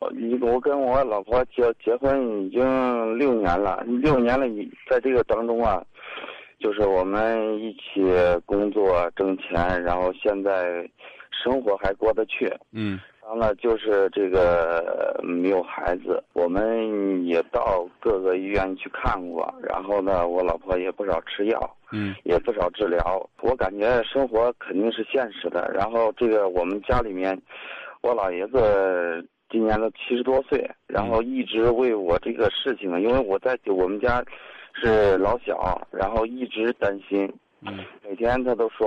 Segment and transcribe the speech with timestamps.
[0.00, 5.82] 我跟我老婆结结婚已经六年了，六年了，你在这个当中啊，
[6.58, 8.02] 就是我们一起
[8.44, 10.88] 工作挣钱，然后现在
[11.30, 12.52] 生活还过得去。
[12.72, 23.28] 嗯完了就是这个没有孩子，我们也到各个医院去看过，然后呢，我老婆也不少吃药，嗯也不少治疗。
[23.42, 25.68] 我感觉生活肯定是现实的。
[25.74, 27.36] 然后这个我们家里面，
[28.00, 29.26] 我老爷子
[29.56, 34.22] 今年都七十多岁，然后一直为我这个事情，因为我在我们家
[34.74, 37.26] 是老小，然后一直担心，
[37.62, 38.86] 嗯每天他都说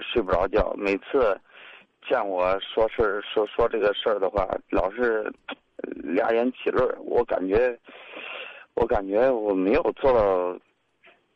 [0.00, 1.36] 睡不着觉，每次
[2.08, 5.28] 见我说事儿说说这个事儿的话，老是
[5.78, 6.96] 呃俩眼起泪儿。
[7.00, 7.76] 我感觉，
[8.74, 10.56] 我感觉我没有做到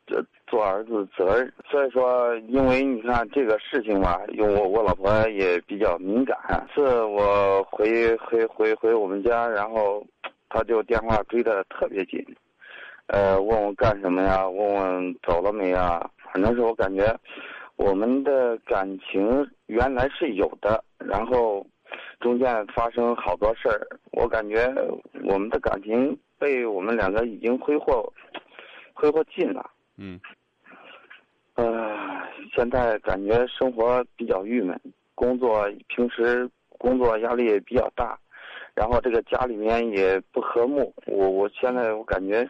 [0.06, 6.36] 这做儿子的责任，所以说，因为你看这个事情吧，因为我我老婆也比较敏感，
[6.72, 10.06] 是我回回回回我们家，然后
[10.48, 12.24] 他就电话追得特别紧，
[13.08, 14.48] 呃，问我干什么呀？
[14.48, 16.08] 问问走了没呀？
[16.32, 17.12] 反正是我感觉
[17.76, 21.66] 我们的感情原来是有的，然后
[22.20, 24.72] 中间发生好多事儿，我感觉
[25.24, 28.12] 我们的感情被我们两个已经挥霍
[28.94, 29.70] 挥霍尽了。
[29.98, 30.20] 嗯
[31.54, 32.22] 呃，
[32.54, 34.78] 现在感觉生活比较郁闷，
[35.14, 38.18] 工作平时工作压力也比较大，
[38.74, 40.92] 然后这个家里面也不和睦。
[41.06, 42.46] 我我现在我感觉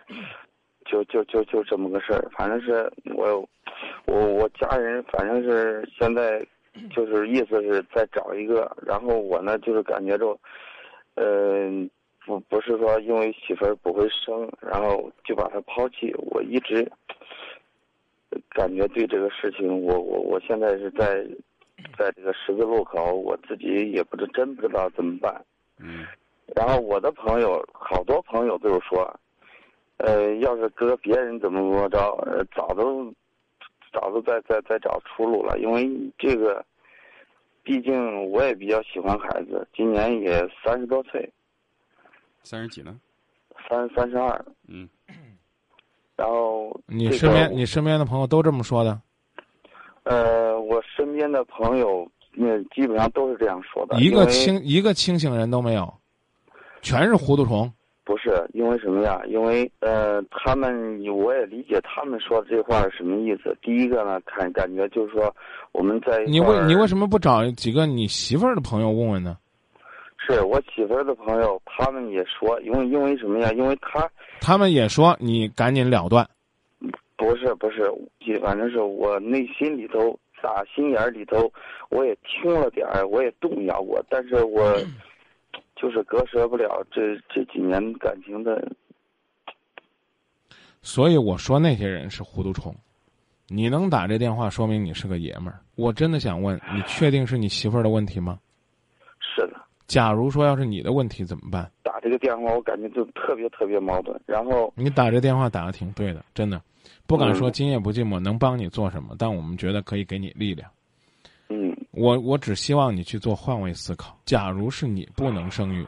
[0.84, 3.48] 就就就就这么个事儿，反正是我
[4.06, 6.44] 我我家人反正是现在
[6.90, 10.36] 就是意思是再找一个，然后我呢就是感觉着，
[11.14, 11.88] 嗯、
[12.24, 16.90] 不不是说因为媳妇儿不会生，然后就把她抛弃，我一直。
[18.56, 21.22] 感觉对这个事情，我我我现在是在，
[21.98, 25.44] 在这个十字路口，我自己也不知真不知道怎么办。
[25.78, 26.06] 嗯
[26.54, 29.20] 然后我的朋友，好多朋友都是说，
[29.98, 33.12] 呃，要是搁别人怎么怎么着，呃，早都
[33.92, 35.58] 早都在在在找出路了。
[35.58, 36.64] 因为这个，
[37.62, 41.30] 毕竟我也比较喜欢孩子，今年也三十多岁，
[42.42, 42.96] 三十几了？
[43.68, 44.88] 三三十二，嗯
[46.16, 49.00] 然后你这个身边你身边的朋友都这么说的？
[50.04, 53.98] 呃，我身边的朋友，那基本上都是这样说的。
[54.00, 55.92] 一个清一个清醒人都没有，
[56.80, 57.70] 全是糊涂虫。
[58.04, 59.20] 不是因为什么呀？
[59.26, 60.72] 因为呃，他们
[61.12, 63.56] 我也理解他们说的这话是什么意思。
[63.60, 65.34] 第一个呢，看感觉就是说
[65.72, 69.36] 我们在你为你为什么不找几个你媳妇儿的朋友问问呢？
[70.26, 73.52] 是我媳妇儿的朋友，他们也说，因为因为什么呀？
[73.52, 74.10] 因为他
[74.40, 76.28] 他们也说你赶紧了断。
[77.16, 77.90] 不是不是，
[78.42, 81.50] 反正是我内心里头打心眼儿里头，
[81.88, 84.76] 我也听了点儿，我也动摇过，但是我
[85.76, 88.70] 就是割舍不了这这几年感情的。
[90.82, 92.74] 所以我说那些人是糊涂虫。
[93.48, 95.60] 你能打这电话，说明你是个爷们儿。
[95.76, 98.38] 我真的想问，你确定是你媳妇儿的问题吗？
[99.86, 101.70] 假如说要是你的问题怎么办？
[101.82, 104.20] 打这个电话，我感觉就特别特别矛盾。
[104.26, 106.60] 然后你打这电话打的挺对的，真的，
[107.06, 110.68] 不敢说嗯今夜不寂寞能帮你做什么，但我们觉得可以给你力量。
[111.48, 114.18] 嗯我我只希望你去做换位思考。
[114.24, 115.86] 假如是你不能生育，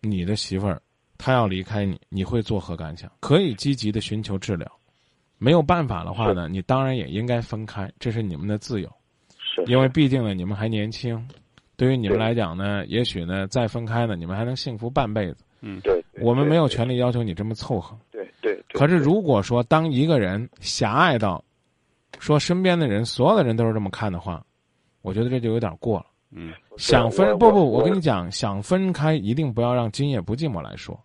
[0.00, 0.80] 你的媳妇儿
[1.18, 3.10] 她要离开你，你会作何感想？
[3.20, 4.66] 可以积极的寻求治疗，
[5.36, 8.90] 没有办法的话呢，你当然也应该分开，这是你们的自由，
[9.36, 11.28] 是因为毕竟呢你们还年轻。
[11.78, 15.44] 对于你们来讲呢，也许呢再分开呢，你们还能幸福半辈子。
[15.60, 17.96] 嗯对，我们没有权利要求你这么凑合。
[18.10, 18.78] 对对对。
[18.78, 21.42] 可是，如果说当一个人狭隘到
[22.18, 24.44] 说身边的人所有的人都是这么看的话，
[25.02, 26.06] 我觉得这就有点过了。
[26.30, 30.98] 嗯想分不不，我我跟你讲，想分开一定不要让今夜不寂寞来说，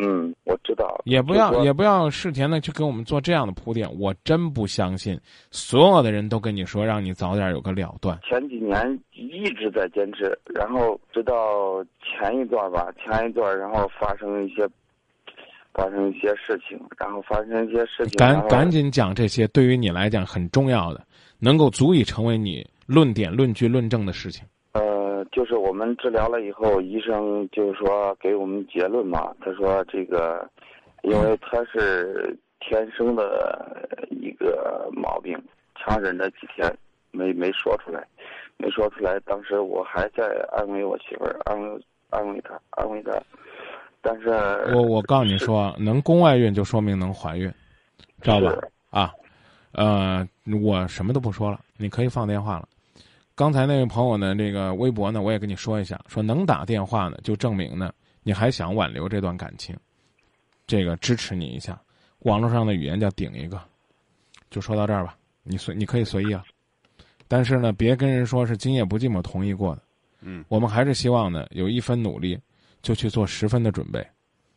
[0.00, 1.00] 嗯，我知道。
[1.04, 3.88] 也不要也不要事前的去给我们做这样的铺垫。
[3.98, 5.18] 我真不相信
[5.50, 8.18] 所有的人都跟你说让你早点有个了断。
[8.22, 14.68] 前几年一直在坚持，然后直到前一段吧，前一段然后发生一些，
[15.74, 21.04] 发生一些事情，然后发生一些事情，赶赶紧讲这些对于你来讲很重要的，
[21.40, 24.44] 能够足以成为你论点、论据、论证的事情。
[25.38, 30.44] 呃，就是我们治疗了以后，医生就是说给我们结论嘛，他说这个，
[31.02, 35.40] 因为他是天生的一个毛病，
[35.76, 36.76] 强忍着几天
[37.12, 38.04] 没没说出来，
[38.56, 39.18] 没说出来。
[39.20, 41.80] 当时我还在安慰我媳妇儿，安慰
[42.10, 43.12] 安慰她，安慰她，
[44.02, 44.30] 但是
[44.74, 47.48] 我我告诉你说，能宫外孕就说明能怀孕，
[48.20, 48.50] 知道吧？
[48.50, 49.14] 是啊，
[49.72, 50.28] 呃，
[50.62, 52.68] 我什么都不说了，你可以放电话了。
[53.38, 57.94] 刚才那位朋友呢，这个微博呢，我也跟你说一下，说能打电话呢，就证明呢，
[58.24, 59.78] 你还想挽留这段感情，
[60.66, 61.80] 这个支持你一下。
[62.22, 63.62] 网络上的语言叫顶一个，
[64.50, 66.42] 就说到这儿吧，你随你可以随意啊，
[67.28, 69.82] 但是呢，别跟人说是今夜不寂寞同意过的。
[70.20, 72.36] 嗯，我们还是希望呢，有一分努力，
[72.82, 74.04] 就去做十分的准备，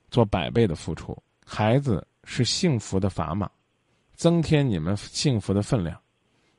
[0.10, 1.16] 做百倍的付出。
[1.45, 3.48] 孩子是幸福的砝码，
[4.16, 5.95] 增添你们幸福的分量。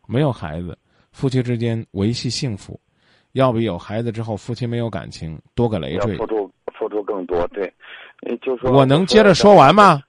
[0.06, 0.78] 没有孩子，
[1.12, 2.78] 夫妻之间维系幸福，
[3.32, 6.16] 要比有孩子之后夫妻没有感情多个累赘。
[6.16, 7.72] 付出付出更多，对，
[8.22, 10.02] 呃就说我能接着说完吗？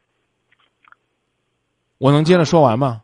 [1.99, 3.03] 我能接着说完吗？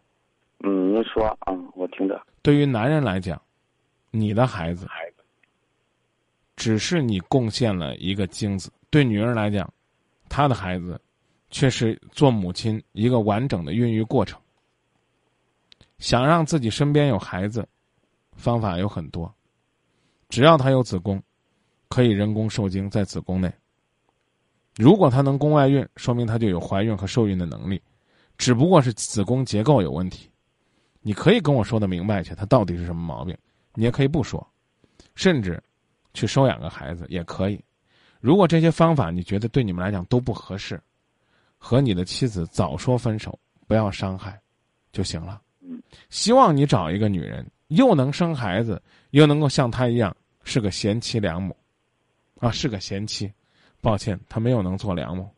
[0.64, 2.22] 嗯，您说啊，我听着。
[2.42, 3.42] 对于男人来讲，
[4.12, 4.88] 你的孩子
[6.56, 9.72] 只是你贡献了一个精子；对女人来讲，
[10.28, 11.00] 她的孩子
[11.50, 14.40] 却是做母亲一个完整的孕育过程。
[16.00, 17.66] 想让自己身边有孩子，
[18.40, 19.32] 方法有很多，
[20.30, 21.22] 只要她有子宫，
[21.90, 23.54] 可以人工受精在子宫内。
[24.78, 27.82] 如果她能宫外孕，说明她就有怀孕和受孕的能力，
[28.38, 30.30] 只不过是子宫结构有问题。
[31.02, 33.38] 你可以跟我说的明白去，他到底是什么毛病？
[33.74, 34.46] 你也可以不说，
[35.16, 35.62] 甚至
[36.14, 37.64] 去收养个孩子也可以。
[38.20, 40.82] 如果这些方法你觉得对你们来讲都不合适，
[41.58, 44.38] 和你的妻子早说分手，不要伤害，
[44.92, 45.42] 就行了。
[46.10, 48.80] 希望你找一个女人，又能生孩子，
[49.12, 51.56] 又能够像她一样是个贤妻良母，
[52.40, 53.32] 啊，是个贤妻。
[53.82, 55.30] 抱歉，她没有能做良母，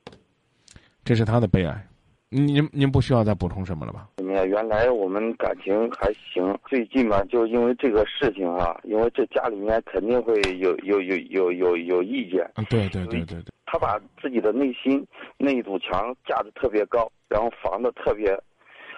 [1.05, 1.87] 这是她的悲哀。
[2.29, 4.07] 您您不需要再补充什么了吧？
[4.17, 12.49] 原来我们感情还行，最近嘛，就因为这个事情啊、因为这家里面肯定会有有有有有有意见。
[12.55, 15.05] 嗯，对对对对对，他把自己的内心
[15.37, 18.35] 那一堵墙架得特别高，然后防得特别，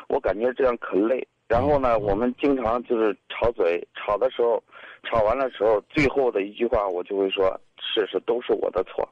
[0.07, 1.27] 我感觉这样可累。
[1.53, 4.61] 然后呢，我们经常就是吵嘴，吵的时候，
[5.03, 9.07] 吵完了时候，最后的一句话我就会说：“是是，都是我的错。”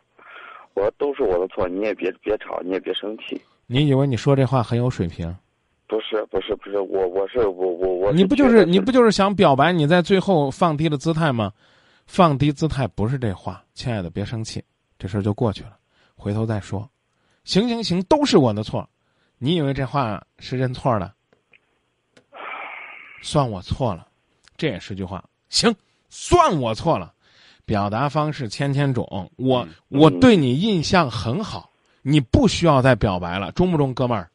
[0.74, 3.40] 我说都是我的错，你也别别吵，你也别生气。
[3.68, 5.38] 你以为你说这话很有水平？
[5.86, 8.12] 不是不是不是，我我是我我我。
[8.12, 9.72] 你不就是你不就是想表白？
[9.72, 11.52] 你在最后放低了姿态吗？
[12.08, 14.64] 放低姿态不是这话，亲爱的，别生气，
[14.98, 15.78] 这事儿就过去了，
[16.16, 16.90] 回头再说。
[17.44, 18.90] 行行行，都是我的错。
[19.38, 21.14] 你以为这话是认错的？
[23.22, 24.08] 算我错了，
[24.58, 25.24] 这也是句话。
[25.50, 25.74] 行，
[26.10, 27.14] 算我错了。
[27.64, 31.72] 表达方式千千种，我我对你印象很好，
[32.02, 34.30] 你不需要再表白了，中不中，哥们儿？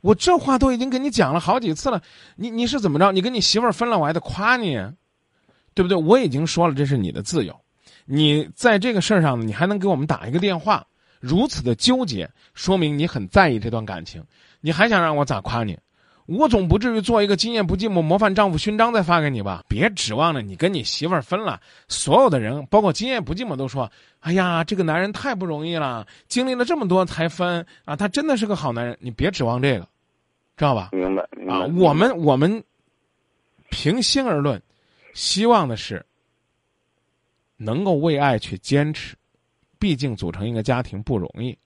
[0.00, 2.00] 我这话都已经跟你讲了好几次了，
[2.36, 3.12] 你你是怎么着？
[3.12, 4.76] 你跟你媳妇儿分了，我还得夸你，
[5.74, 5.98] 对不对？
[5.98, 7.54] 我已经说了，这是你的自由，
[8.06, 10.86] 你在这个事儿上，你还能给我们打一个电话，
[11.20, 14.24] 如此的纠结，说明你很在意这段感情，
[14.60, 15.76] 你还想让我咋夸你？
[16.28, 19.64] 我总不至于做一个今夜不寂寞模范丈夫勋章再发给你吧？
[19.66, 21.58] 别指望着你跟你媳妇儿分了，
[21.88, 23.90] 所有的人，包括今夜不寂寞都说
[24.20, 29.88] ：“哎呀，这个男人太不容易了，经历了这么多才分啊，他真的是个好男人。”你别指望这个，
[30.54, 30.90] 知道吧？
[30.92, 31.26] 明白。
[31.34, 32.62] 明白啊，我们我们
[33.70, 34.62] 平心而论，
[35.14, 36.04] 希望的是
[37.56, 39.16] 能够为爱去坚持，
[39.78, 41.56] 毕竟组成一个家庭不容易。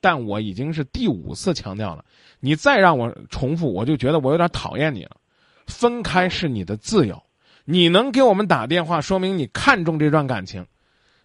[0.00, 2.04] 但我已经是第五次强调了，
[2.40, 5.16] 你再让我重复，我就觉得我有点讨厌你了。
[5.66, 7.22] 分开是你的自由，
[7.64, 10.66] 你能给我们打电话，说明你看重这段感情，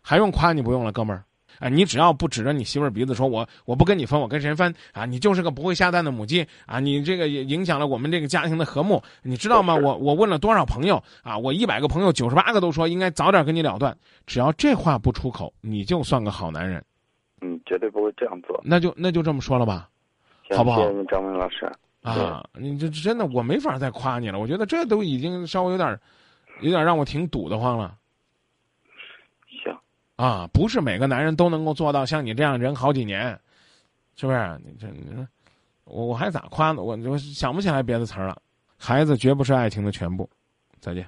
[0.02, 1.24] 还用夸你不用了，哥们儿。
[1.58, 5.06] 啊，你只要不指着你媳妇儿鼻子说我我不跟你分，我跟谁分啊？
[5.06, 6.82] 你就是个不会下蛋的母鸡啊！
[6.82, 9.74] 你这个也影响了我们这个家庭的和睦，你知道吗？
[9.74, 11.38] 我我问了多少朋友啊？
[11.38, 13.98] 我一百个朋友九十八个都说应该早点跟你了断。
[14.28, 16.84] 只要这话不出口，你就算个好男人。
[17.76, 18.60] 嗯，绝对不会这样做。
[18.64, 19.90] 那就那就这么说了吧，
[20.52, 20.88] 好不好？
[20.88, 21.70] 谢谢，张明老师。
[22.02, 24.40] 啊，你这真的我没法再夸你了。
[24.40, 26.00] 我觉得这都已经稍微有点，
[26.62, 27.98] 有点让我挺堵得慌了。
[29.64, 29.76] 行。
[30.16, 33.38] 啊，不是每个男人都能够做到像你这样忍好几年，
[34.16, 34.62] 是不是？
[34.64, 35.28] 你这你说，
[35.84, 36.82] 我我还咋夸呢？
[36.82, 38.42] 我我想不起来别的词儿了。
[38.78, 40.30] 孩子绝不是爱情的全部。
[40.80, 41.06] 再见。